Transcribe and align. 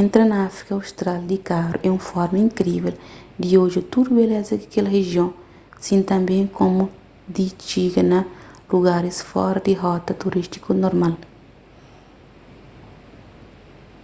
entra 0.00 0.22
na 0.30 0.36
áfrika 0.48 0.72
austral 0.78 1.18
di 1.30 1.38
karu 1.48 1.76
é 1.86 1.88
un 1.96 2.00
forma 2.10 2.38
inkrível 2.46 2.94
di 3.42 3.50
odja 3.64 3.80
tudu 3.92 4.10
beleza 4.20 4.54
di 4.56 4.66
kel 4.72 4.86
rijion 4.96 5.30
si 5.84 5.92
tanbê 6.10 6.38
komu 6.58 6.84
di 7.34 7.46
txiga 7.62 8.02
na 8.12 8.20
lugaris 8.70 9.18
fora 9.30 9.60
di 9.66 9.72
rota 9.82 10.12
turístiku 10.22 10.70
normal 10.84 11.14